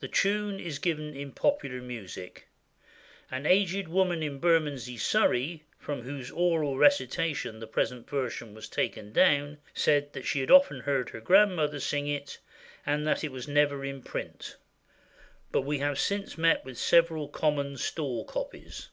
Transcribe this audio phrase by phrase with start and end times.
[0.00, 2.48] The tune is given in Popular Music.
[3.30, 9.12] An aged woman in Bermondsey, Surrey, from whose oral recitation the present version was taken
[9.12, 12.38] down, said that she had often heard her grandmother sing it,
[12.86, 14.56] and that it was never in print;
[15.52, 18.88] but we have since met with several common stall copies.